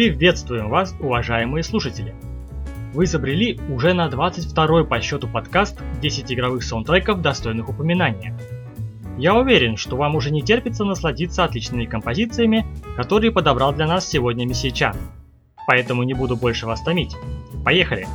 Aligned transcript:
Приветствуем 0.00 0.70
вас, 0.70 0.94
уважаемые 0.98 1.62
слушатели! 1.62 2.14
Вы 2.94 3.04
изобрели 3.04 3.60
уже 3.68 3.92
на 3.92 4.08
22 4.08 4.84
по 4.84 4.98
счету 5.02 5.28
подкаст 5.28 5.78
10 6.00 6.32
игровых 6.32 6.64
саундтреков, 6.64 7.20
достойных 7.20 7.68
упоминания. 7.68 8.34
Я 9.18 9.34
уверен, 9.34 9.76
что 9.76 9.96
вам 9.96 10.16
уже 10.16 10.30
не 10.30 10.40
терпится 10.40 10.84
насладиться 10.84 11.44
отличными 11.44 11.84
композициями, 11.84 12.64
которые 12.96 13.30
подобрал 13.30 13.74
для 13.74 13.86
нас 13.86 14.08
сегодня 14.08 14.46
Мессичан. 14.46 14.96
Поэтому 15.66 16.02
не 16.04 16.14
буду 16.14 16.34
больше 16.34 16.64
вас 16.64 16.80
томить. 16.80 17.14
Поехали! 17.62 18.06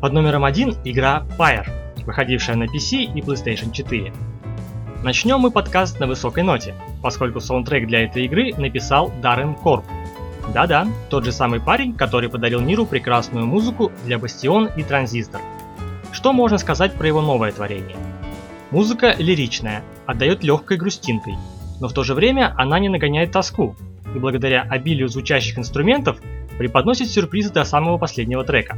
Под 0.00 0.14
номером 0.14 0.46
один 0.46 0.74
игра 0.86 1.26
Pyre, 1.38 1.66
выходившая 2.06 2.56
на 2.56 2.64
PC 2.64 3.12
и 3.14 3.20
PlayStation 3.20 3.72
4. 3.72 4.10
Начнем 5.04 5.38
мы 5.38 5.50
подкаст 5.50 6.00
на 6.00 6.06
высокой 6.06 6.44
ноте, 6.44 6.74
поскольку 7.02 7.40
саундтрек 7.40 7.86
для 7.86 8.04
этой 8.04 8.24
игры 8.24 8.54
написал 8.56 9.12
Даррен 9.20 9.54
Корп– 9.54 9.84
да-да, 10.52 10.88
тот 11.08 11.24
же 11.24 11.32
самый 11.32 11.60
парень, 11.60 11.94
который 11.94 12.28
подарил 12.28 12.60
миру 12.60 12.84
прекрасную 12.84 13.46
музыку 13.46 13.92
для 14.04 14.18
Бастион 14.18 14.68
и 14.76 14.82
Транзистор. 14.82 15.40
Что 16.12 16.32
можно 16.32 16.58
сказать 16.58 16.94
про 16.94 17.06
его 17.06 17.22
новое 17.22 17.52
творение? 17.52 17.96
Музыка 18.72 19.14
лиричная, 19.16 19.82
отдает 20.06 20.42
легкой 20.42 20.76
грустинкой, 20.76 21.34
но 21.80 21.88
в 21.88 21.92
то 21.92 22.02
же 22.02 22.14
время 22.14 22.52
она 22.56 22.80
не 22.80 22.88
нагоняет 22.88 23.30
тоску, 23.30 23.76
и 24.14 24.18
благодаря 24.18 24.62
обилию 24.62 25.08
звучащих 25.08 25.56
инструментов 25.56 26.18
преподносит 26.58 27.08
сюрпризы 27.10 27.52
до 27.52 27.64
самого 27.64 27.96
последнего 27.96 28.42
трека. 28.42 28.76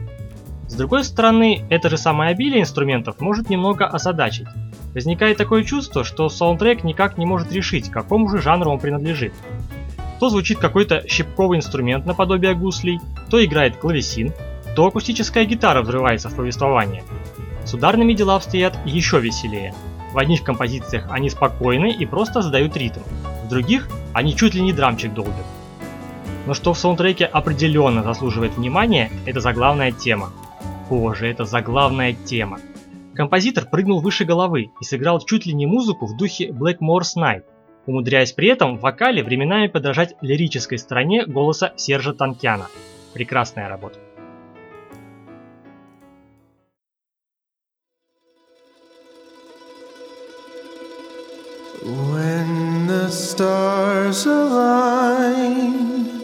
С 0.68 0.74
другой 0.74 1.04
стороны, 1.04 1.64
это 1.70 1.88
же 1.88 1.96
самое 1.96 2.32
обилие 2.32 2.60
инструментов 2.60 3.20
может 3.20 3.48
немного 3.48 3.86
озадачить. 3.86 4.46
Возникает 4.94 5.38
такое 5.38 5.64
чувство, 5.64 6.04
что 6.04 6.28
саундтрек 6.28 6.84
никак 6.84 7.16
не 7.16 7.24
может 7.24 7.50
решить, 7.50 7.90
какому 7.90 8.28
же 8.28 8.42
жанру 8.42 8.70
он 8.70 8.78
принадлежит 8.78 9.32
то 10.22 10.28
звучит 10.28 10.60
какой-то 10.60 11.02
щипковый 11.08 11.58
инструмент 11.58 12.06
наподобие 12.06 12.54
гуслей, 12.54 13.00
то 13.28 13.44
играет 13.44 13.76
клавесин, 13.76 14.32
то 14.76 14.86
акустическая 14.86 15.44
гитара 15.44 15.82
взрывается 15.82 16.28
в 16.28 16.36
повествование. 16.36 17.02
С 17.64 17.74
ударными 17.74 18.12
дела 18.12 18.36
обстоят 18.36 18.78
еще 18.86 19.18
веселее. 19.18 19.74
В 20.12 20.18
одних 20.18 20.44
композициях 20.44 21.08
они 21.10 21.28
спокойны 21.28 21.90
и 21.90 22.06
просто 22.06 22.40
задают 22.40 22.76
ритм, 22.76 23.00
в 23.44 23.48
других 23.48 23.88
они 24.12 24.36
чуть 24.36 24.54
ли 24.54 24.62
не 24.62 24.72
драмчик 24.72 25.12
долбят. 25.12 25.44
Но 26.46 26.54
что 26.54 26.72
в 26.72 26.78
саундтреке 26.78 27.24
определенно 27.24 28.04
заслуживает 28.04 28.56
внимания, 28.56 29.10
это 29.26 29.40
заглавная 29.40 29.90
тема. 29.90 30.30
Боже, 30.88 31.26
это 31.26 31.44
заглавная 31.46 32.12
тема. 32.12 32.60
Композитор 33.16 33.66
прыгнул 33.66 34.00
выше 34.00 34.24
головы 34.24 34.70
и 34.80 34.84
сыграл 34.84 35.18
чуть 35.18 35.46
ли 35.46 35.52
не 35.52 35.66
музыку 35.66 36.06
в 36.06 36.16
духе 36.16 36.50
Blackmore's 36.50 37.16
Night, 37.18 37.42
умудряясь 37.86 38.32
при 38.32 38.48
этом 38.48 38.76
в 38.76 38.80
вокале 38.80 39.22
временами 39.22 39.68
подражать 39.68 40.14
лирической 40.20 40.78
стороне 40.78 41.24
голоса 41.26 41.72
Сержа 41.76 42.12
Танкяна. 42.12 42.68
Прекрасная 43.14 43.68
работа. 43.68 43.98
When 51.84 52.86
the 52.86 53.08
stars 53.10 54.24
align, 54.24 56.22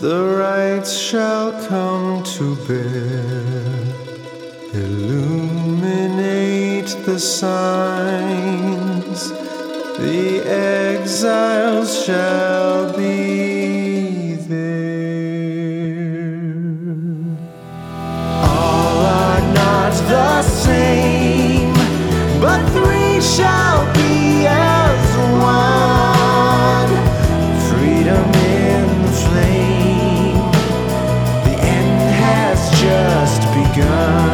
the 0.00 0.24
rights 0.38 0.96
shall 0.96 1.52
come 1.68 2.22
to 2.22 2.56
bear, 2.66 3.74
illuminate 4.72 6.16
the 7.04 7.18
signs. 7.18 8.70
The 10.00 10.40
exiles 10.46 12.04
shall 12.04 12.96
be 12.96 14.34
there. 14.48 14.80
All 18.42 18.98
are 19.04 19.42
not 19.52 19.92
the 20.08 20.42
same, 20.42 21.74
but 22.40 22.66
three 22.70 23.20
shall 23.20 23.84
be 23.92 24.46
as 24.46 25.16
one. 25.38 26.90
Freedom 27.68 28.26
in 28.56 29.02
the 29.02 29.12
flame, 29.26 30.50
the 31.44 31.56
end 31.60 32.00
has 32.24 32.58
just 32.80 33.42
begun. 33.52 34.29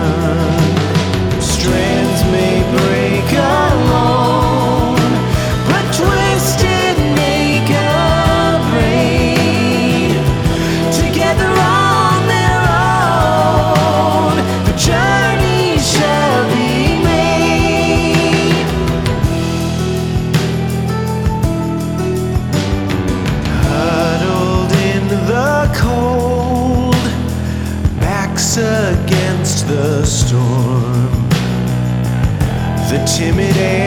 Timid 33.16 33.85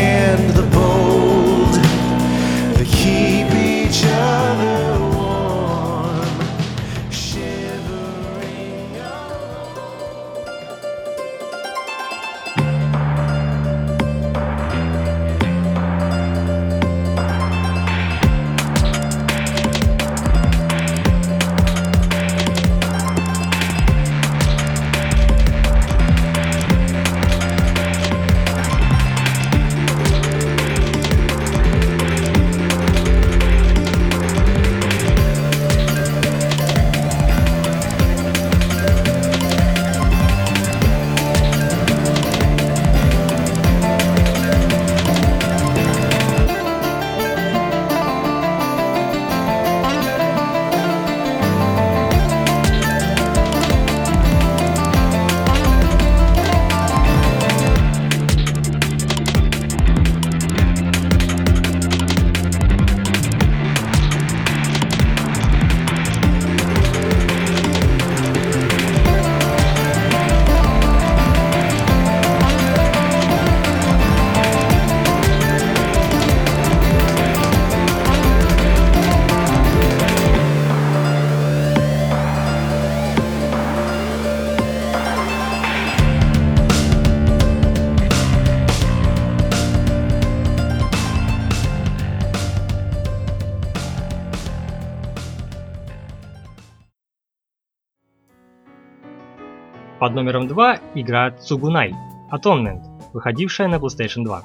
Под 99.99 100.13
номером 100.13 100.47
2 100.47 100.79
игра 100.95 101.29
Tsugunai 101.29 101.93
Atonement, 102.31 102.81
выходившая 103.11 103.67
на 103.67 103.75
PlayStation 103.75 104.23
2. 104.23 104.43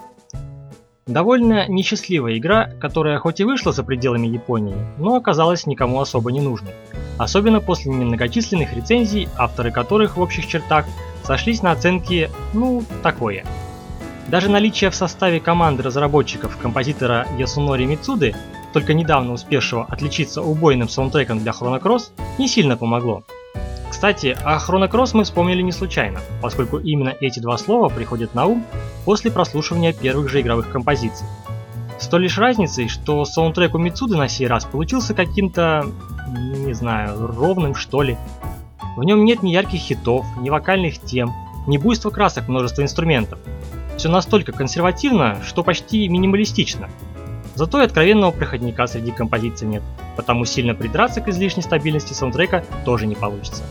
Довольно 1.06 1.68
несчастливая 1.68 2.38
игра, 2.38 2.70
которая 2.80 3.18
хоть 3.18 3.38
и 3.38 3.44
вышла 3.44 3.70
за 3.70 3.84
пределами 3.84 4.26
Японии, 4.26 4.74
но 4.98 5.14
оказалась 5.14 5.66
никому 5.66 6.00
особо 6.00 6.32
не 6.32 6.40
нужной. 6.40 6.72
Особенно 7.18 7.60
после 7.60 7.92
немногочисленных 7.92 8.74
рецензий, 8.74 9.28
авторы 9.36 9.70
которых 9.70 10.16
в 10.16 10.20
общих 10.20 10.48
чертах 10.48 10.86
сошлись 11.22 11.62
на 11.62 11.70
оценке 11.70 12.30
«ну, 12.52 12.82
такое». 13.04 13.44
Даже 14.26 14.50
наличие 14.50 14.90
в 14.90 14.94
составе 14.96 15.38
команды 15.38 15.84
разработчиков 15.84 16.56
композитора 16.56 17.28
Ясунори 17.38 17.84
Мицуды 17.84 18.34
только 18.72 18.92
недавно 18.92 19.34
успевшего 19.34 19.84
отличиться 19.84 20.42
убойным 20.42 20.88
саундтреком 20.88 21.38
для 21.38 21.52
Chrono 21.52 21.80
Cross, 21.80 22.10
не 22.38 22.48
сильно 22.48 22.76
помогло. 22.76 23.22
Кстати, 23.94 24.36
о 24.44 24.56
Chrono 24.56 24.90
Cross 24.90 25.10
мы 25.14 25.22
вспомнили 25.22 25.62
не 25.62 25.70
случайно, 25.70 26.18
поскольку 26.42 26.78
именно 26.78 27.14
эти 27.20 27.38
два 27.38 27.56
слова 27.56 27.88
приходят 27.88 28.34
на 28.34 28.46
ум 28.46 28.66
после 29.04 29.30
прослушивания 29.30 29.92
первых 29.92 30.28
же 30.28 30.40
игровых 30.40 30.68
композиций. 30.68 31.24
С 32.00 32.08
той 32.08 32.22
лишь 32.22 32.36
разницей, 32.36 32.88
что 32.88 33.24
саундтрек 33.24 33.72
у 33.76 33.78
Мицуды 33.78 34.16
на 34.16 34.26
сей 34.26 34.48
раз 34.48 34.64
получился 34.64 35.14
каким-то, 35.14 35.86
не 36.26 36.72
знаю, 36.74 37.24
ровным 37.24 37.76
что 37.76 38.02
ли. 38.02 38.18
В 38.96 39.04
нем 39.04 39.24
нет 39.24 39.44
ни 39.44 39.52
ярких 39.52 39.78
хитов, 39.78 40.26
ни 40.40 40.50
вокальных 40.50 41.00
тем, 41.00 41.32
ни 41.68 41.78
буйства 41.78 42.10
красок 42.10 42.48
множества 42.48 42.82
инструментов. 42.82 43.38
Все 43.96 44.08
настолько 44.08 44.50
консервативно, 44.50 45.38
что 45.44 45.62
почти 45.62 46.08
минималистично. 46.08 46.90
Зато 47.54 47.80
и 47.80 47.84
откровенного 47.84 48.32
проходника 48.32 48.86
среди 48.86 49.12
композиций 49.12 49.68
нет, 49.68 49.82
потому 50.16 50.44
сильно 50.44 50.74
придраться 50.74 51.20
к 51.20 51.28
излишней 51.28 51.62
стабильности 51.62 52.12
саундтрека 52.12 52.64
тоже 52.84 53.06
не 53.06 53.14
получится. 53.14 53.62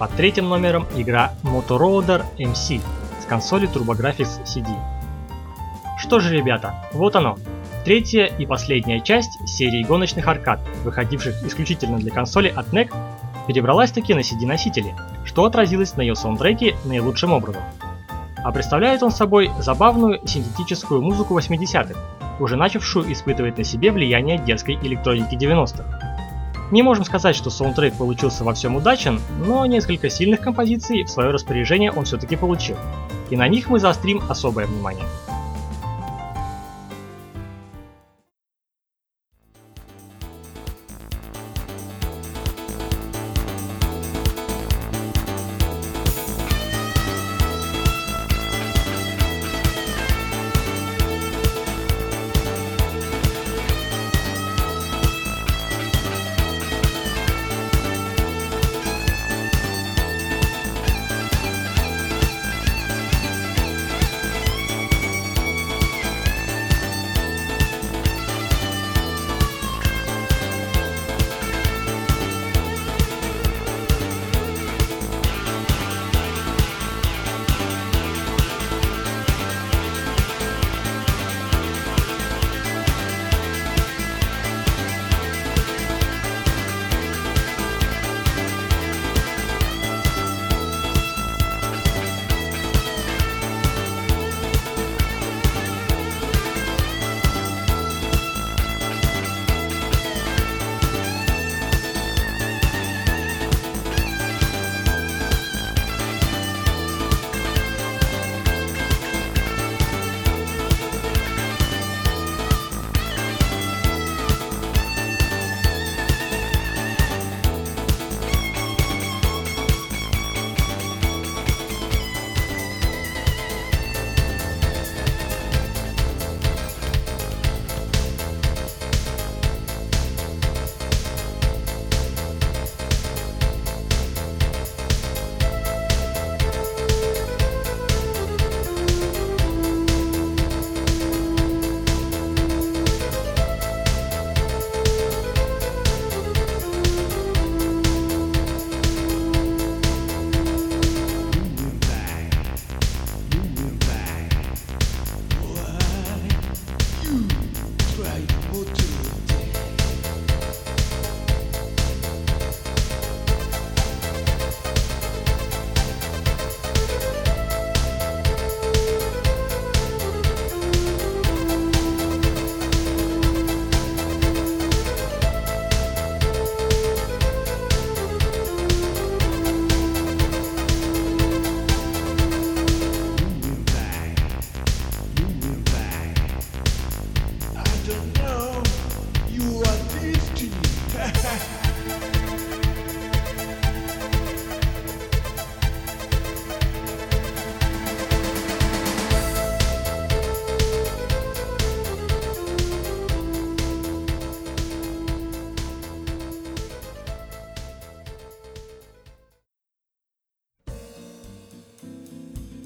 Под 0.00 0.12
третьим 0.12 0.48
номером 0.48 0.86
игра 0.96 1.34
Motoroader 1.42 2.24
MC. 2.38 2.80
консоли 3.28 3.68
TurboGrafx 3.68 4.44
CD. 4.44 4.66
Что 5.98 6.20
же, 6.20 6.34
ребята, 6.34 6.74
вот 6.94 7.16
оно. 7.16 7.36
Третья 7.84 8.24
и 8.24 8.46
последняя 8.46 9.02
часть 9.02 9.46
серии 9.46 9.84
гоночных 9.84 10.26
аркад, 10.26 10.60
выходивших 10.84 11.44
исключительно 11.44 11.98
для 11.98 12.10
консоли 12.10 12.48
от 12.48 12.72
NEC, 12.72 12.90
перебралась 13.46 13.92
таки 13.92 14.14
на 14.14 14.20
CD-носители, 14.20 14.94
что 15.26 15.44
отразилось 15.44 15.94
на 15.96 16.00
ее 16.00 16.14
саундтреке 16.14 16.76
наилучшим 16.86 17.34
образом. 17.34 17.62
А 18.42 18.52
представляет 18.52 19.02
он 19.02 19.10
собой 19.10 19.50
забавную 19.58 20.26
синтетическую 20.26 21.02
музыку 21.02 21.38
80-х, 21.38 21.94
уже 22.40 22.56
начавшую 22.56 23.12
испытывать 23.12 23.58
на 23.58 23.64
себе 23.64 23.92
влияние 23.92 24.38
дерзкой 24.38 24.76
электроники 24.76 25.34
90-х. 25.34 25.99
Не 26.70 26.82
можем 26.82 27.04
сказать, 27.04 27.34
что 27.34 27.50
саундтрек 27.50 27.94
получился 27.94 28.44
во 28.44 28.54
всем 28.54 28.76
удачен, 28.76 29.20
но 29.44 29.66
несколько 29.66 30.08
сильных 30.08 30.40
композиций 30.40 31.02
в 31.02 31.10
свое 31.10 31.30
распоряжение 31.30 31.90
он 31.90 32.04
все-таки 32.04 32.36
получил. 32.36 32.76
И 33.28 33.36
на 33.36 33.48
них 33.48 33.68
мы 33.68 33.80
заострим 33.80 34.22
особое 34.28 34.66
внимание. 34.66 35.04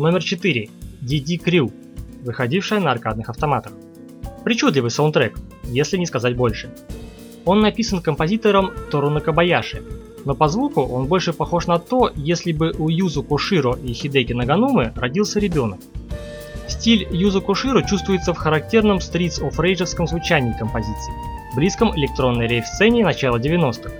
Номер 0.04 0.22
4. 0.22 0.68
DD 1.00 1.42
Crew, 1.42 1.72
выходившая 2.22 2.78
на 2.78 2.90
аркадных 2.90 3.30
автоматах. 3.30 3.72
Причудливый 4.44 4.90
саундтрек, 4.90 5.38
если 5.64 5.96
не 5.96 6.04
сказать 6.04 6.36
больше. 6.36 6.68
Он 7.46 7.60
написан 7.60 8.02
композитором 8.02 8.72
Тору 8.90 9.08
Накабаяши, 9.08 9.82
но 10.26 10.34
по 10.34 10.48
звуку 10.48 10.82
он 10.82 11.06
больше 11.06 11.32
похож 11.32 11.66
на 11.68 11.78
то, 11.78 12.10
если 12.16 12.52
бы 12.52 12.74
у 12.78 12.90
Юзу 12.90 13.22
Коширо 13.22 13.78
и 13.82 13.94
Хидеки 13.94 14.34
Наганумы 14.34 14.92
родился 14.94 15.40
ребенок. 15.40 15.80
Стиль 16.68 17.08
Юзу 17.10 17.40
Коширо 17.40 17.80
чувствуется 17.80 18.34
в 18.34 18.36
характерном 18.36 18.98
Streets 18.98 19.40
of 19.40 19.56
Rage 19.56 19.86
звучании 20.06 20.54
композиции, 20.58 21.14
близком 21.56 21.98
электронной 21.98 22.46
рейв-сцене 22.46 23.06
начала 23.06 23.38
90-х. 23.38 23.90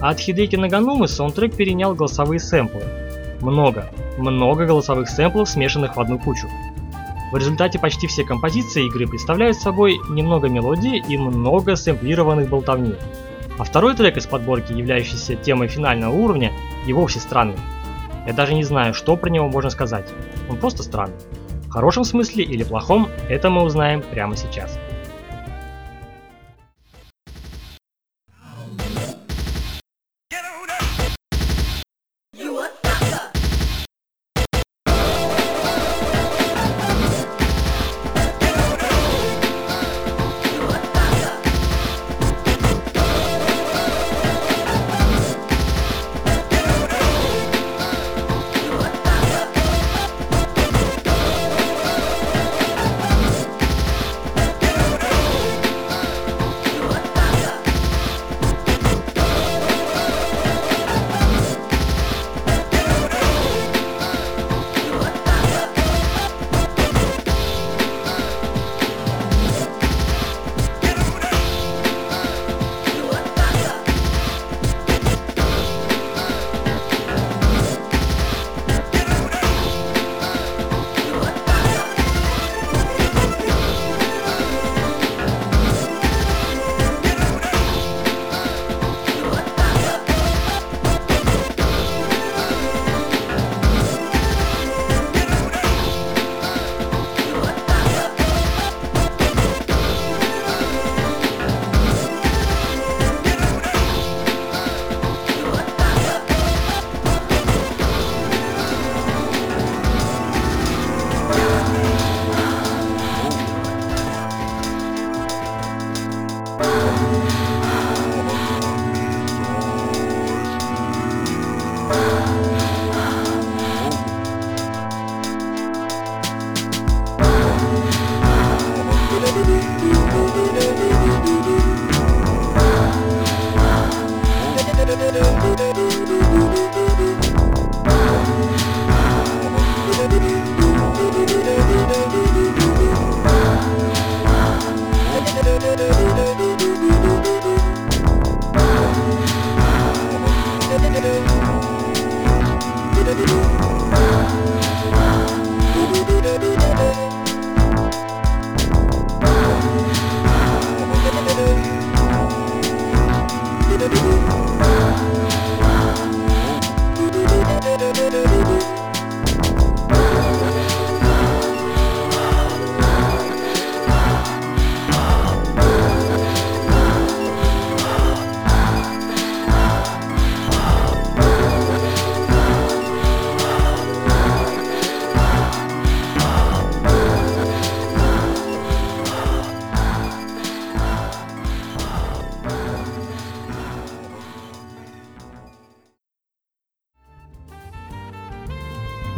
А 0.00 0.10
от 0.10 0.20
Хидеки 0.20 0.54
Наганумы 0.54 1.08
саундтрек 1.08 1.56
перенял 1.56 1.96
голосовые 1.96 2.38
сэмплы. 2.38 2.84
Много, 3.42 3.90
много 4.18 4.66
голосовых 4.66 5.08
сэмплов, 5.08 5.48
смешанных 5.48 5.96
в 5.96 6.00
одну 6.00 6.18
кучу. 6.18 6.48
В 7.32 7.36
результате 7.36 7.78
почти 7.78 8.06
все 8.06 8.24
композиции 8.24 8.86
игры 8.86 9.08
представляют 9.08 9.56
собой 9.56 9.98
немного 10.08 10.48
мелодии 10.48 11.02
и 11.08 11.18
много 11.18 11.74
сэмплированных 11.74 12.48
болтовни. 12.48 12.94
А 13.58 13.64
второй 13.64 13.96
трек 13.96 14.16
из 14.16 14.26
подборки, 14.26 14.72
являющийся 14.72 15.34
темой 15.34 15.66
финального 15.66 16.14
уровня, 16.14 16.52
и 16.86 16.92
вовсе 16.92 17.18
странный. 17.18 17.56
Я 18.26 18.32
даже 18.32 18.54
не 18.54 18.62
знаю, 18.62 18.94
что 18.94 19.16
про 19.16 19.28
него 19.28 19.48
можно 19.48 19.70
сказать. 19.70 20.08
Он 20.48 20.56
просто 20.56 20.84
странный. 20.84 21.16
В 21.66 21.70
хорошем 21.70 22.04
смысле 22.04 22.44
или 22.44 22.62
плохом, 22.62 23.08
это 23.28 23.50
мы 23.50 23.62
узнаем 23.62 24.02
прямо 24.02 24.36
сейчас. 24.36 24.78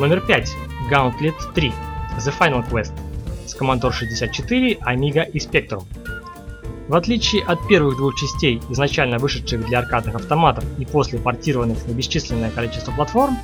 Номер 0.05 0.21
5. 0.21 0.57
Gauntlet 0.91 1.35
3. 1.55 1.73
The 2.19 2.39
Final 2.39 2.63
Quest 2.71 2.93
с 3.47 3.57
Commodore 3.57 3.91
64, 3.91 4.75
Amiga 4.83 5.27
и 5.31 5.39
Spectrum. 5.39 5.83
В 6.89 6.95
отличие 6.95 7.43
от 7.43 7.67
первых 7.69 7.97
двух 7.97 8.15
частей, 8.15 8.61
изначально 8.69 9.17
вышедших 9.17 9.65
для 9.65 9.79
аркадных 9.79 10.17
автоматов 10.17 10.63
и 10.79 10.85
после 10.85 11.19
портированных 11.19 11.87
на 11.87 11.93
бесчисленное 11.93 12.51
количество 12.51 12.93
платформ, 12.93 13.39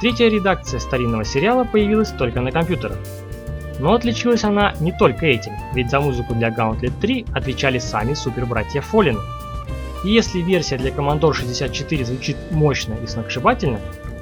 третья 0.00 0.28
редакция 0.28 0.80
старинного 0.80 1.24
сериала 1.24 1.62
появилась 1.62 2.10
только 2.10 2.40
на 2.40 2.50
компьютерах. 2.50 2.98
Но 3.78 3.94
отличилась 3.94 4.42
она 4.42 4.74
не 4.80 4.90
только 4.90 5.26
этим, 5.26 5.52
ведь 5.74 5.90
за 5.90 6.00
музыку 6.00 6.34
для 6.34 6.48
Gauntlet 6.48 6.92
3 7.00 7.26
отвечали 7.32 7.78
сами 7.78 8.14
супер-братья 8.14 8.80
Фоллины. 8.80 9.20
И 10.04 10.10
если 10.10 10.40
версия 10.40 10.76
для 10.76 10.90
Commodore 10.90 11.34
64 11.34 12.04
звучит 12.04 12.36
мощно 12.50 12.94
и 12.94 13.06
сногсшибательно, 13.06 13.78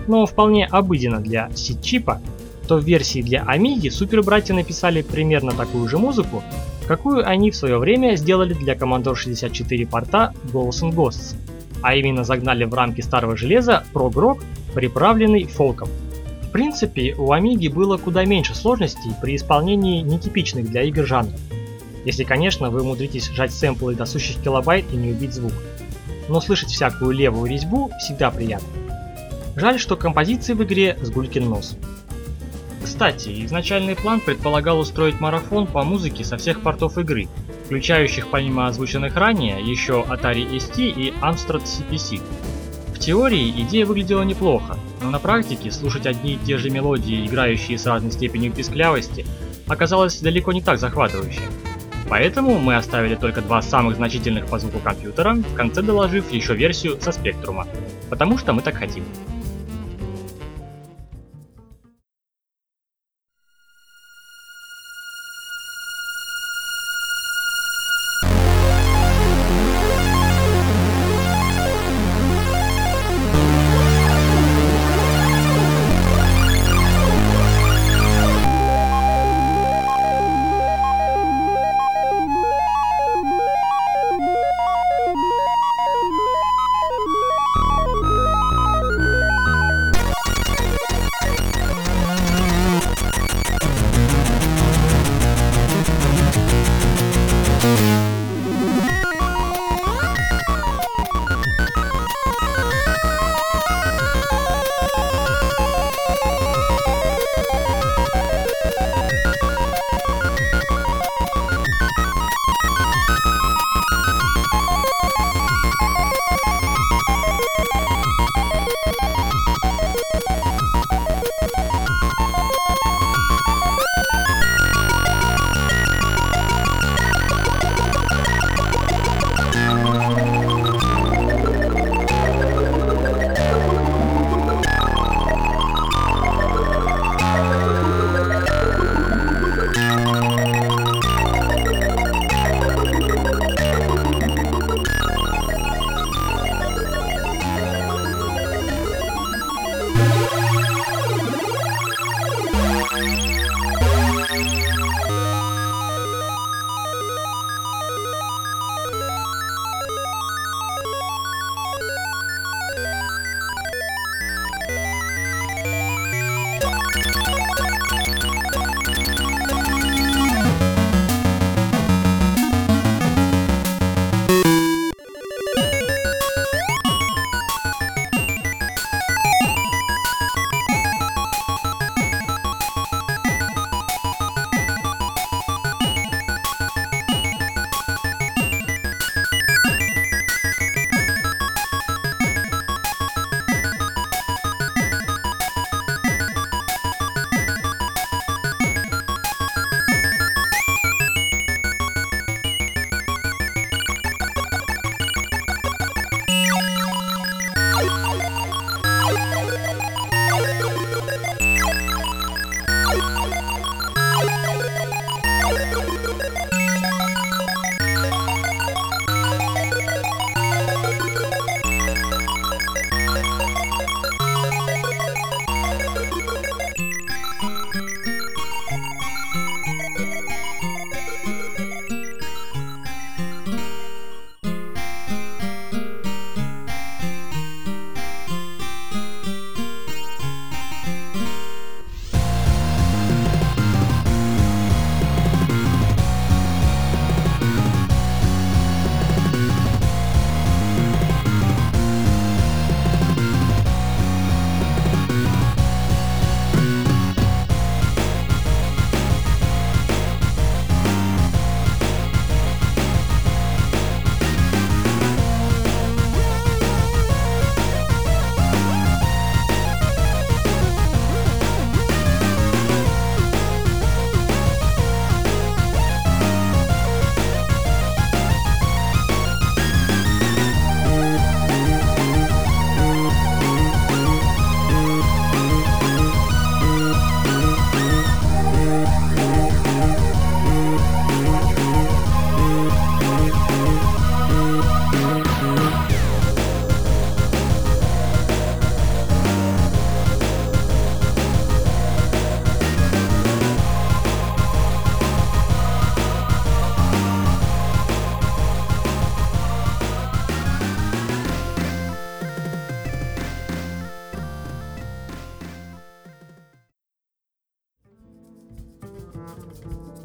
но 0.09 0.27
вполне 0.27 0.67
обыденно 0.67 1.21
для 1.21 1.51
сид-чипа, 1.55 2.21
то 2.67 2.77
в 2.77 2.85
версии 2.85 3.23
для 3.23 3.45
Amiga 3.45 3.91
супер-братья 3.91 4.55
написали 4.55 5.03
примерно 5.03 5.53
такую 5.53 5.89
же 5.89 5.99
музыку, 5.99 6.43
какую 6.87 7.27
они 7.27 7.51
в 7.51 7.57
свое 7.57 7.79
время 7.79 8.17
сделали 8.17 8.55
для 8.55 8.75
Commodore 8.75 9.15
64 9.15 9.87
порта 9.87 10.35
Ghosts 10.53 10.83
and 10.83 10.95
Ghosts, 10.95 11.37
а 11.83 11.95
именно 11.95 12.25
загнали 12.25 12.65
в 12.65 12.75
рамки 12.75 13.01
старого 13.01 13.37
железа 13.37 13.85
прог-рок, 13.93 14.43
приправленный 14.75 15.45
фолком. 15.45 15.89
В 16.43 16.51
принципе, 16.51 17.15
у 17.17 17.33
Amiga 17.33 17.71
было 17.71 17.99
куда 17.99 18.25
меньше 18.25 18.55
сложностей 18.55 19.13
при 19.21 19.37
исполнении 19.37 20.01
нетипичных 20.01 20.71
для 20.71 20.83
игр 20.83 21.07
жанров. 21.07 21.39
Если, 22.05 22.25
конечно, 22.25 22.71
вы 22.71 22.81
умудритесь 22.81 23.29
сжать 23.29 23.53
сэмплы 23.53 23.95
до 23.95 24.07
сущих 24.07 24.43
килобайт 24.43 24.87
и 24.93 24.97
не 24.97 25.13
убить 25.13 25.35
звук. 25.35 25.53
Но 26.29 26.41
слышать 26.41 26.71
всякую 26.71 27.11
левую 27.11 27.51
резьбу 27.51 27.91
всегда 27.99 28.31
приятно. 28.31 28.88
Жаль, 29.59 29.81
что 29.81 29.97
композиции 29.97 30.53
в 30.53 30.63
игре 30.63 30.97
с 31.03 31.11
гулькин 31.11 31.49
нос. 31.49 31.77
Кстати, 32.85 33.45
изначальный 33.45 33.97
план 33.97 34.21
предполагал 34.21 34.79
устроить 34.79 35.19
марафон 35.19 35.67
по 35.67 35.83
музыке 35.83 36.23
со 36.23 36.37
всех 36.37 36.63
портов 36.63 36.97
игры, 36.97 37.27
включающих 37.67 38.29
помимо 38.29 38.69
озвученных 38.69 39.17
ранее 39.17 39.61
еще 39.61 40.07
Atari 40.09 40.49
ST 40.59 40.81
и 40.81 41.13
Amstrad 41.21 41.65
CPC. 41.65 42.21
В 42.95 43.01
теории 43.01 43.51
идея 43.63 43.85
выглядела 43.85 44.23
неплохо, 44.23 44.79
но 45.03 45.11
на 45.11 45.19
практике 45.19 45.73
слушать 45.73 46.07
одни 46.07 46.35
и 46.35 46.39
те 46.39 46.57
же 46.57 46.71
мелодии, 46.71 47.27
играющие 47.27 47.79
с 47.79 47.87
разной 47.87 48.13
степенью 48.13 48.53
писклявости, 48.53 49.27
оказалось 49.67 50.21
далеко 50.21 50.53
не 50.53 50.63
так 50.63 50.79
захватывающе. 50.79 51.43
Поэтому 52.09 52.61
мы 52.61 52.77
оставили 52.77 53.17
только 53.17 53.43
два 53.43 53.61
самых 53.61 53.97
значительных 53.97 54.47
по 54.47 54.61
звуку 54.61 54.79
компьютера, 54.79 55.35
в 55.35 55.55
конце 55.55 55.83
доложив 55.83 56.31
еще 56.31 56.55
версию 56.55 57.01
со 57.01 57.11
спектрума, 57.11 57.67
потому 58.09 58.39
что 58.39 58.53
мы 58.53 58.63
так 58.63 58.77
хотим. 58.77 59.05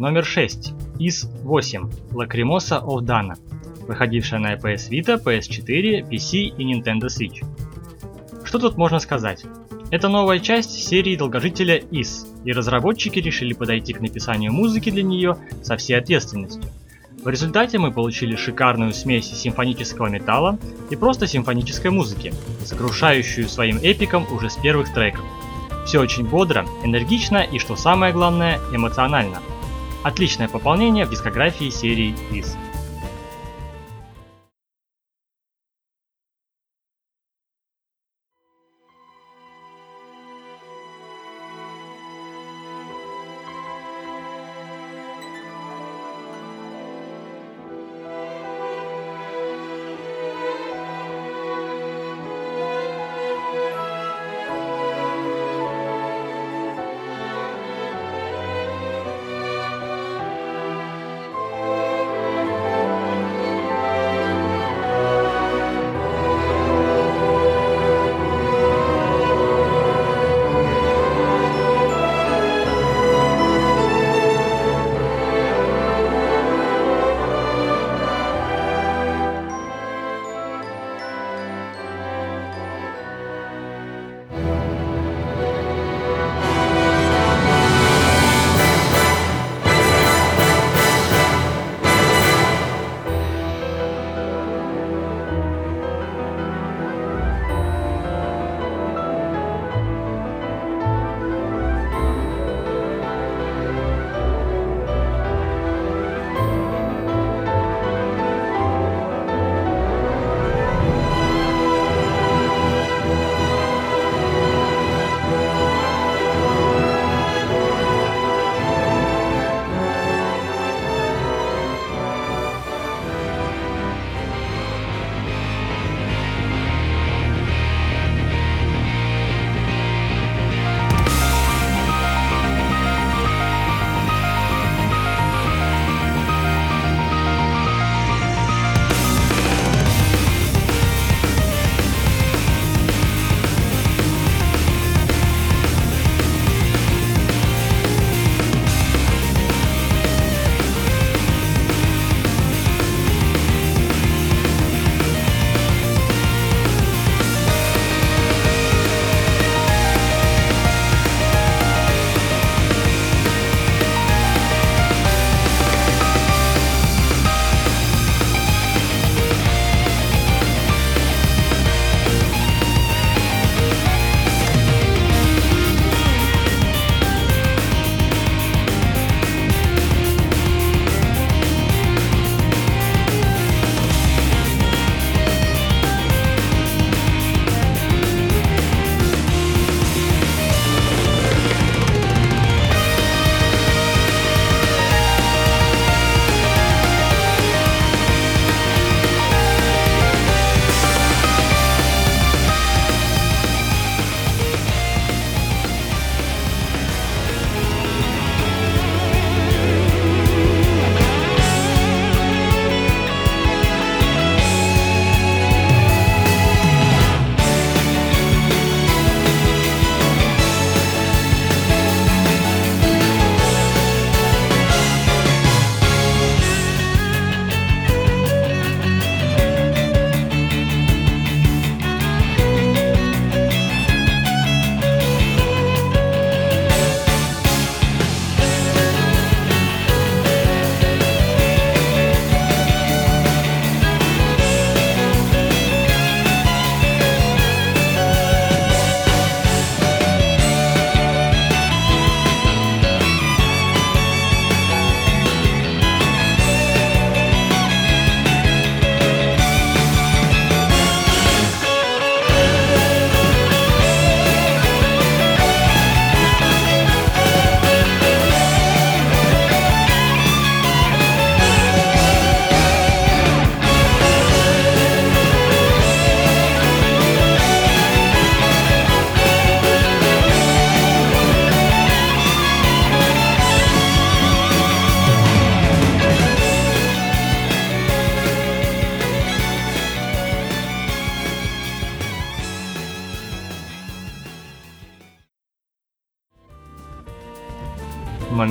Номер 0.03 0.25
6. 0.25 0.73
IS-8 0.99 2.11
Lacrimosa 2.11 2.83
of 2.83 3.03
Dana, 3.05 3.37
выходившая 3.87 4.37
на 4.41 4.55
PS 4.55 4.89
Vita, 4.89 5.17
PS4, 5.17 6.09
PC 6.09 6.39
и 6.57 6.73
Nintendo 6.73 7.07
Switch. 7.07 7.41
Что 8.43 8.59
тут 8.59 8.75
можно 8.75 8.99
сказать? 8.99 9.45
Это 9.91 10.09
новая 10.09 10.39
часть 10.39 10.71
серии 10.71 11.15
долгожителя 11.15 11.79
IS, 11.79 12.27
и 12.43 12.51
разработчики 12.51 13.19
решили 13.19 13.53
подойти 13.53 13.93
к 13.93 14.01
написанию 14.01 14.51
музыки 14.51 14.89
для 14.89 15.03
нее 15.03 15.37
со 15.61 15.77
всей 15.77 15.93
ответственностью. 15.93 16.69
В 17.23 17.29
результате 17.29 17.79
мы 17.79 17.93
получили 17.93 18.35
шикарную 18.35 18.91
смесь 18.91 19.31
симфонического 19.31 20.07
металла 20.07 20.59
и 20.89 20.97
просто 20.97 21.27
симфонической 21.27 21.91
музыки, 21.91 22.33
сокрушающую 22.65 23.47
своим 23.47 23.77
эпиком 23.77 24.27
уже 24.33 24.49
с 24.49 24.57
первых 24.57 24.93
треков. 24.93 25.23
Все 25.85 26.01
очень 26.01 26.25
бодро, 26.25 26.65
энергично 26.83 27.37
и, 27.37 27.57
что 27.57 27.77
самое 27.77 28.11
главное, 28.11 28.59
эмоционально. 28.73 29.39
Отличное 30.03 30.49
пополнение 30.49 31.05
в 31.05 31.09
дискографии 31.09 31.69
серии 31.69 32.13
IS. 32.31 32.57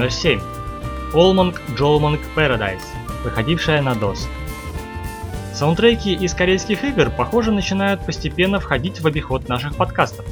Номер 0.03 0.15
7. 0.15 0.41
Allmonk 1.15 1.61
Jolmonk 1.79 2.19
Paradise, 2.35 2.83
выходившая 3.23 3.81
на 3.83 3.93
DOS. 3.93 4.27
Саундтреки 5.55 6.13
из 6.13 6.35
корейских 6.35 6.83
игр, 6.83 7.09
похоже, 7.17 7.53
начинают 7.53 8.05
постепенно 8.05 8.59
входить 8.59 9.01
в 9.01 9.07
обиход 9.07 9.49
наших 9.49 9.77
подкастов. 9.77 10.27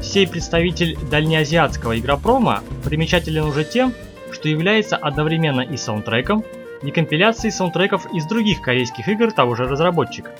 Сей 0.00 0.28
представитель 0.28 0.96
дальнеазиатского 1.10 1.98
игропрома 1.98 2.62
примечателен 2.84 3.42
уже 3.42 3.64
тем, 3.64 3.92
что 4.30 4.48
является 4.48 4.96
одновременно 4.96 5.62
и 5.62 5.76
саундтреком, 5.76 6.44
и 6.84 6.92
компиляцией 6.92 7.50
саундтреков 7.50 8.06
из 8.14 8.24
других 8.26 8.60
корейских 8.62 9.08
игр 9.08 9.32
того 9.32 9.56
же 9.56 9.64
разработчика. 9.64 10.30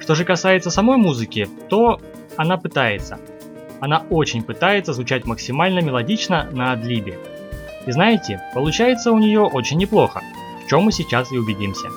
Что 0.00 0.14
же 0.14 0.24
касается 0.24 0.70
самой 0.70 0.96
музыки, 0.96 1.46
то 1.68 2.00
она 2.38 2.56
пытается. 2.56 3.18
Она 3.80 4.06
очень 4.08 4.42
пытается 4.42 4.94
звучать 4.94 5.26
максимально 5.26 5.80
мелодично 5.80 6.48
на 6.50 6.72
адлибе. 6.72 7.18
И 7.86 7.92
знаете, 7.92 8.40
получается 8.54 9.12
у 9.12 9.18
нее 9.18 9.40
очень 9.42 9.78
неплохо, 9.78 10.22
в 10.64 10.68
чем 10.68 10.82
мы 10.82 10.92
сейчас 10.92 11.32
и 11.32 11.38
убедимся. 11.38 11.88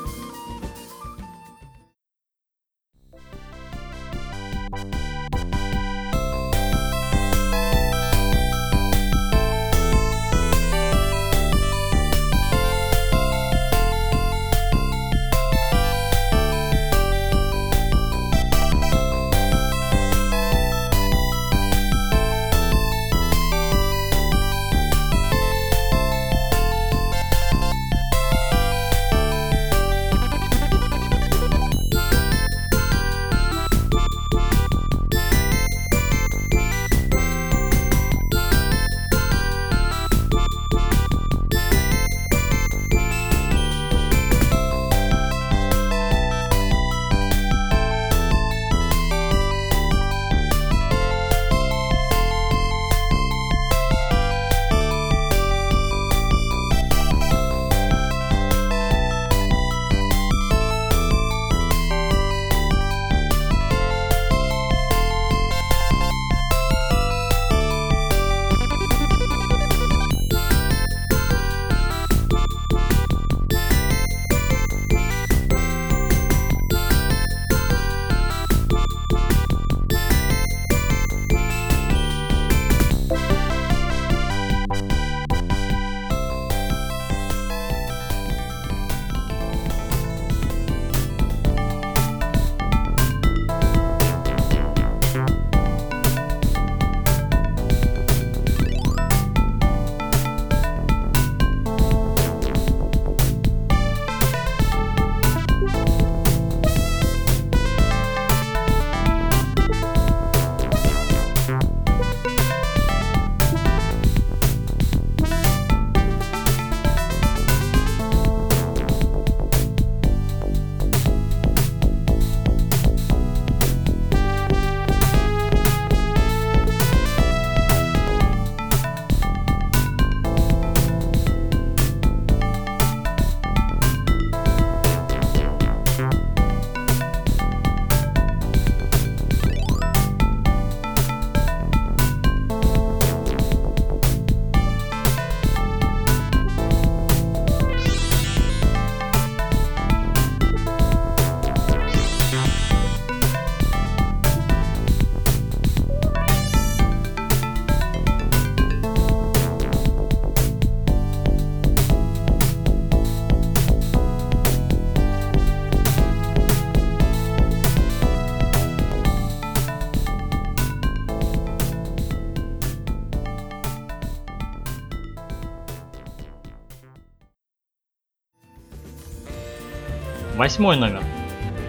Восьмой 180.48 180.78
номер. 180.78 181.04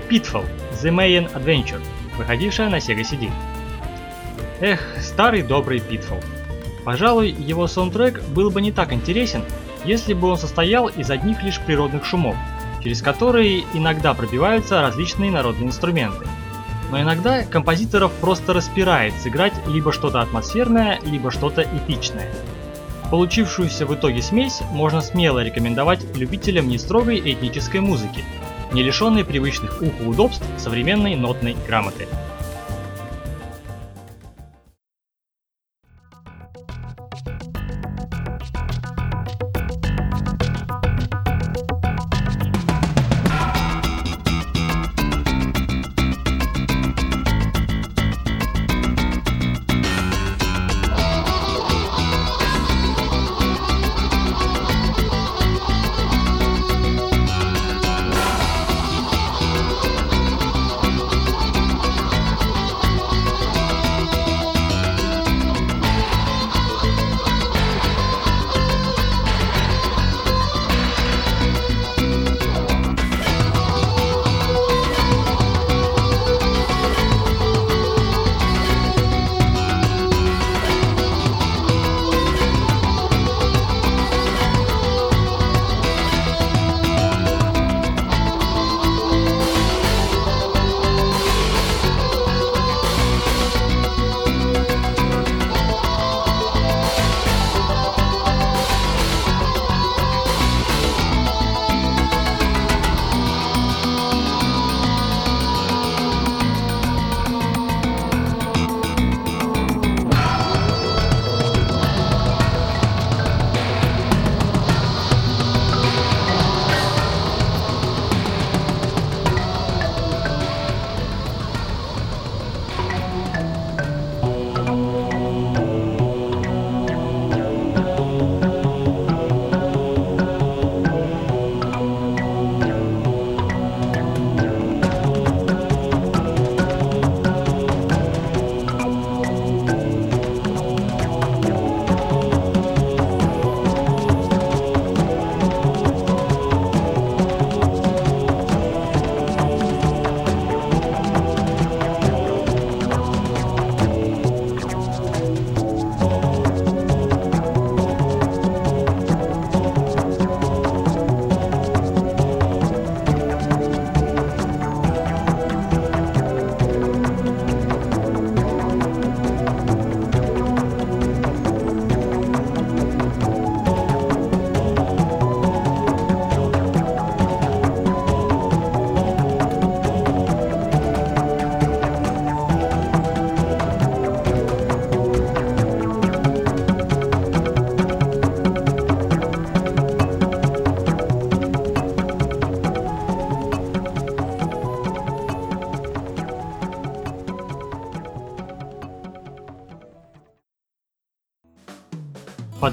Pitfall 0.09 0.45
The 0.81 0.95
Mayan 0.95 1.29
Adventure, 1.35 1.83
выходившая 2.17 2.69
на 2.69 2.77
Sega 2.77 3.01
CD. 3.01 3.29
Эх, 4.61 4.81
старый 5.01 5.43
добрый 5.43 5.81
Pitfall. 5.81 6.23
Пожалуй, 6.85 7.31
его 7.31 7.67
саундтрек 7.67 8.23
был 8.29 8.51
бы 8.51 8.63
не 8.63 8.71
так 8.71 8.93
интересен, 8.93 9.43
если 9.85 10.15
бы 10.15 10.29
он 10.29 10.39
состоял 10.39 10.87
из 10.87 11.11
одних 11.11 11.43
лишь 11.43 11.59
природных 11.59 12.05
шумов, 12.05 12.37
через 12.81 13.03
которые 13.03 13.65
иногда 13.75 14.15
пробиваются 14.15 14.81
различные 14.81 15.33
народные 15.33 15.67
инструменты. 15.67 16.29
Но 16.93 17.01
иногда 17.01 17.43
композиторов 17.43 18.13
просто 18.21 18.53
распирает 18.53 19.13
сыграть 19.15 19.55
либо 19.67 19.93
что-то 19.93 20.21
атмосферное, 20.21 21.01
либо 21.05 21.33
что-то 21.33 21.63
эпичное. 21.63 22.33
Получившуюся 23.11 23.87
в 23.87 23.95
итоге 23.97 24.23
смесь 24.23 24.61
можно 24.71 25.01
смело 25.01 25.43
рекомендовать 25.43 26.07
любителям 26.17 26.69
нестрогой 26.69 27.19
этнической 27.19 27.81
музыки– 27.81 28.23
не 28.73 28.83
лишенные 28.83 29.25
привычных 29.25 29.83
уху 29.83 30.11
удобств 30.11 30.45
современной 30.59 31.17
нотной 31.17 31.57
грамоты. 31.67 32.07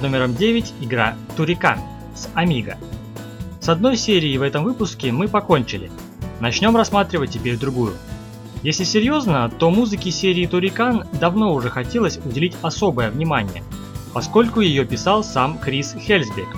Номером 0.06 0.36
9 0.36 0.74
игра 0.82 1.16
Турикан 1.36 1.80
с 2.16 2.30
Амиго. 2.36 2.78
С 3.60 3.70
одной 3.70 3.98
серией 3.98 4.38
в 4.38 4.44
этом 4.44 4.64
выпуске 4.64 5.12
мы 5.12 5.28
покончили. 5.28 5.90
Начнем 6.40 6.78
рассматривать 6.78 7.32
теперь 7.32 7.58
другую. 7.58 7.94
Если 8.62 8.84
серьезно, 8.84 9.50
то 9.50 9.72
музыке 9.72 10.12
серии 10.12 10.46
Турикан 10.46 11.06
давно 11.20 11.54
уже 11.54 11.70
хотелось 11.70 12.20
уделить 12.24 12.56
особое 12.62 13.10
внимание, 13.10 13.64
поскольку 14.14 14.62
ее 14.62 14.86
писал 14.86 15.24
сам 15.24 15.58
Крис 15.58 15.96
Хельсбек. 16.00 16.50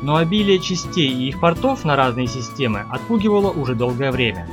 Но 0.00 0.16
обилие 0.16 0.58
частей 0.58 1.10
и 1.10 1.28
их 1.28 1.40
портов 1.40 1.84
на 1.84 1.96
разные 1.96 2.26
системы 2.26 2.86
отпугивало 2.90 3.50
уже 3.50 3.74
долгое 3.74 4.10
время. 4.10 4.48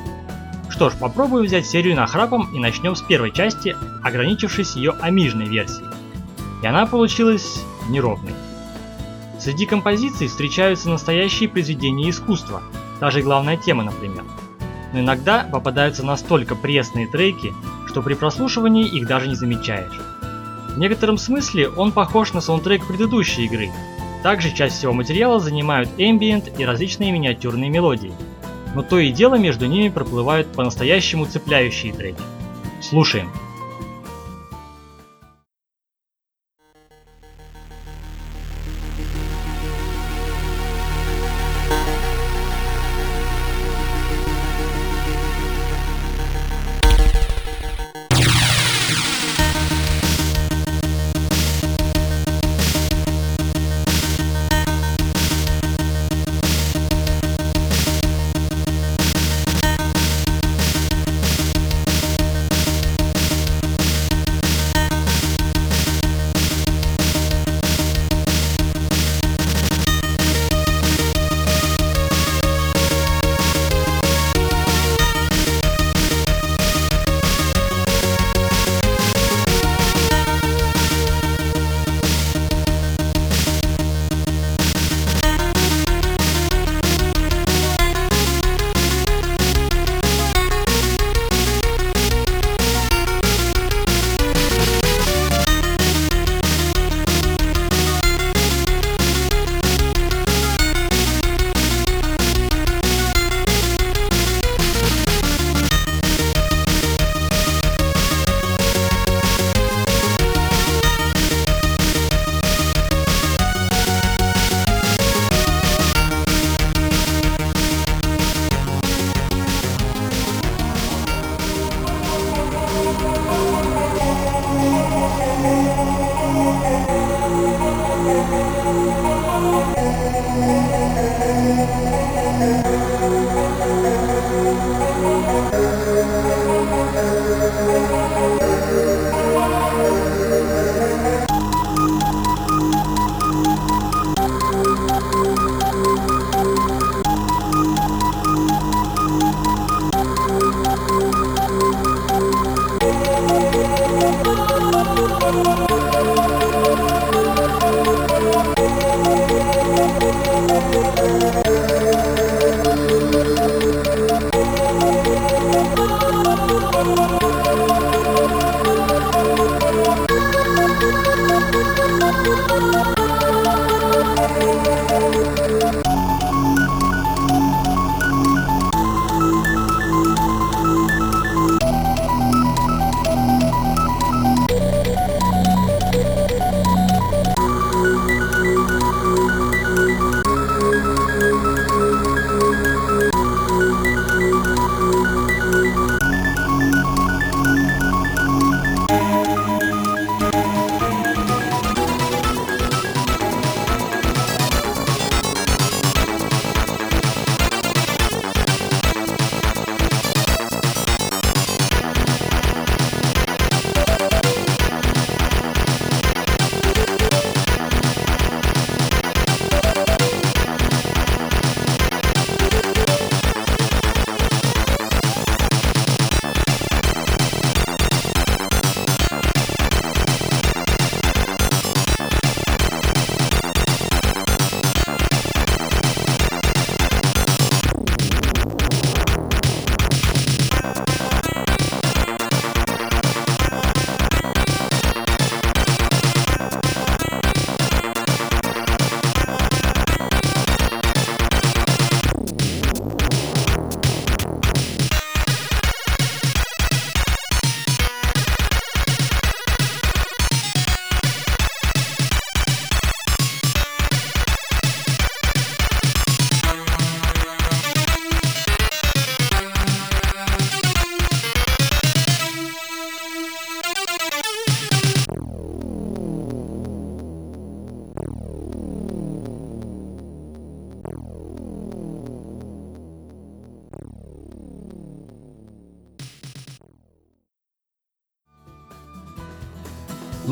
Что 0.69 0.89
ж, 0.89 0.93
попробуем 0.99 1.45
взять 1.45 1.65
серию 1.65 1.95
нахрапом 1.95 2.49
и 2.53 2.59
начнем 2.59 2.95
с 2.95 3.01
первой 3.01 3.31
части, 3.31 3.75
ограничившись 4.03 4.75
ее 4.75 4.91
амижной 4.99 5.45
версией. 5.45 5.87
И 6.61 6.65
она 6.65 6.85
получилась 6.85 7.61
неровной. 7.89 8.33
Среди 9.39 9.65
композиций 9.65 10.27
встречаются 10.27 10.89
настоящие 10.89 11.49
произведения 11.49 12.09
искусства, 12.09 12.63
даже 12.99 13.21
главная 13.21 13.57
тема, 13.57 13.83
например. 13.83 14.23
Но 14.93 14.99
иногда 14.99 15.47
попадаются 15.51 16.05
настолько 16.05 16.55
пресные 16.55 17.07
треки, 17.07 17.53
что 17.87 18.01
при 18.01 18.13
прослушивании 18.13 18.87
их 18.87 19.07
даже 19.07 19.27
не 19.27 19.35
замечаешь. 19.35 19.99
В 20.69 20.77
некотором 20.77 21.17
смысле 21.17 21.69
он 21.69 21.91
похож 21.91 22.33
на 22.33 22.41
саундтрек 22.41 22.87
предыдущей 22.87 23.45
игры. 23.45 23.69
Также 24.23 24.55
часть 24.55 24.77
всего 24.77 24.93
материала 24.93 25.39
занимают 25.39 25.89
ambient 25.97 26.57
и 26.57 26.65
различные 26.65 27.11
миниатюрные 27.11 27.69
мелодии. 27.69 28.13
Но 28.73 28.81
то 28.81 28.97
и 28.97 29.11
дело 29.11 29.35
между 29.35 29.65
ними 29.65 29.89
проплывают 29.89 30.47
по-настоящему 30.53 31.25
цепляющие 31.25 31.93
треки. 31.93 32.21
Слушаем. 32.81 33.29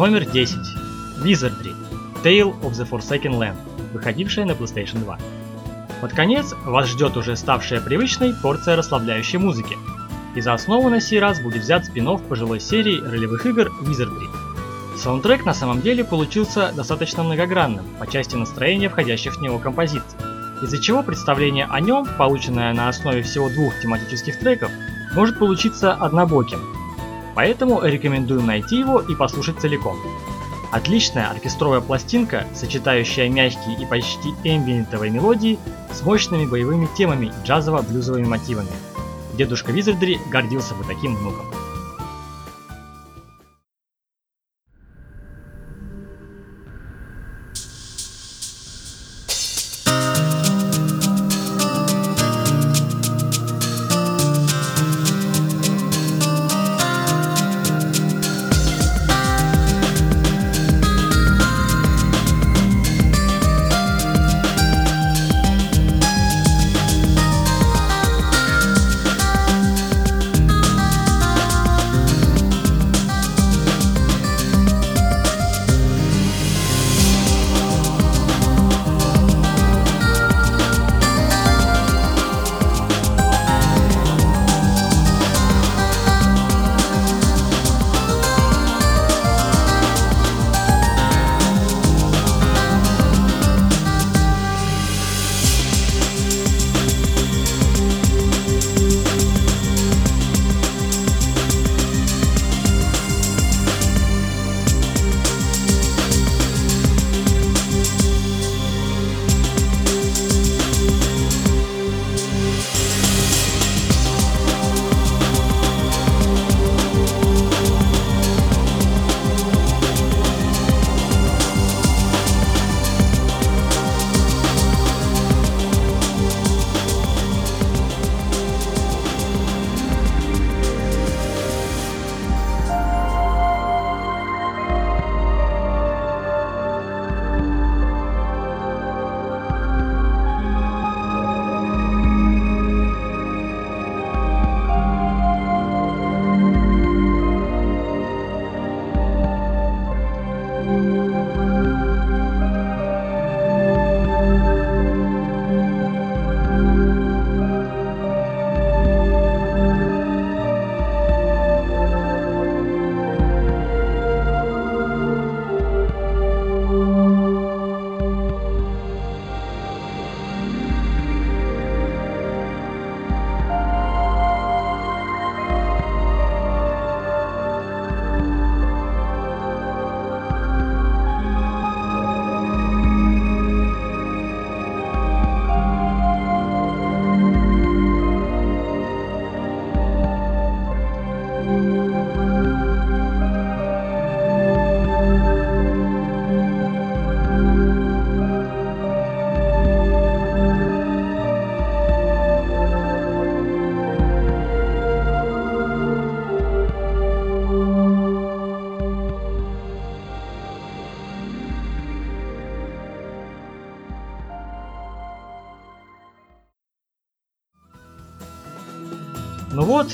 Номер 0.02 0.26
10. 0.26 0.58
Wizardry. 1.24 1.76
Tale 2.24 2.60
of 2.64 2.72
the 2.72 2.89
Forsaken 2.89 3.38
Land, 3.38 3.56
выходившая 3.93 4.45
на 4.45 4.54
PlayStation 4.54 4.97
2. 5.04 5.20
Под 6.02 6.14
конец 6.14 6.56
вас 6.66 6.88
ждет 6.88 7.18
уже 7.18 7.36
ставшая 7.36 7.82
привычной 7.82 8.34
порция 8.34 8.76
расслабляющей 8.76 9.38
музыки. 9.38 9.78
И 10.34 10.41
за 10.41 10.56
основу 10.56 10.89
на 10.89 10.99
сей 10.99 11.20
раз 11.20 11.39
будет 11.39 11.62
взят 11.62 11.86
спин 11.86 12.18
пожилой 12.18 12.60
серии 12.60 12.99
ролевых 12.99 13.45
игр 13.45 13.72
Wizardry. 13.84 14.28
Саундтрек 14.97 15.45
на 15.45 15.54
самом 15.54 15.82
деле 15.82 16.04
получился 16.04 16.74
достаточно 16.76 17.22
многогранным 17.22 17.86
по 17.99 18.08
части 18.08 18.36
настроения 18.36 18.89
входящих 18.89 19.38
в 19.38 19.41
него 19.43 19.60
композиций, 19.60 20.18
из-за 20.64 20.80
чего 20.80 21.04
представление 21.04 21.68
о 21.70 21.80
нем, 21.80 22.08
полученное 22.18 22.74
на 22.74 22.89
основе 22.89 23.22
всего 23.22 23.49
двух 23.49 23.80
тематических 23.80 24.39
треков, 24.39 24.72
может 25.14 25.38
получиться 25.38 25.93
однобоким. 25.93 26.80
Поэтому 27.36 27.82
рекомендуем 27.82 28.45
найти 28.45 28.79
его 28.79 28.99
и 28.99 29.15
послушать 29.15 29.59
целиком. 29.59 29.97
Отличная 30.71 31.29
оркестровая 31.29 31.82
пластинка, 31.82 32.45
сочетающая 32.53 33.29
мягкие 33.29 33.77
и 33.77 33.86
почти 33.86 34.29
эмбиентовые 34.43 35.11
мелодии 35.11 35.59
с 35.91 36.01
мощными 36.01 36.45
боевыми 36.45 36.88
темами 36.97 37.27
и 37.27 37.47
джазово-блюзовыми 37.47 38.25
мотивами. 38.25 38.69
Дедушка 39.34 39.71
Визардри 39.71 40.19
гордился 40.29 40.73
бы 40.75 40.84
таким 40.86 41.15
внуком. 41.15 41.45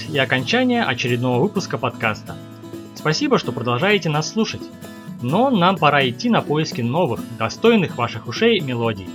И 0.10 0.18
окончание 0.18 0.84
очередного 0.84 1.42
выпуска 1.42 1.78
подкаста. 1.78 2.36
Спасибо, 2.96 3.38
что 3.38 3.52
продолжаете 3.52 4.10
нас 4.10 4.32
слушать. 4.32 4.62
Но 5.22 5.50
нам 5.50 5.78
пора 5.78 6.08
идти 6.08 6.30
на 6.30 6.42
поиски 6.42 6.82
новых, 6.82 7.22
достойных 7.38 7.98
ваших 7.98 8.28
ушей 8.28 8.60
мелодий. 8.60 9.10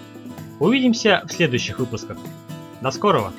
Увидимся 0.59 1.23
в 1.29 1.33
следующих 1.33 1.79
выпусках. 1.79 2.19
До 2.81 2.91
скорого! 2.91 3.33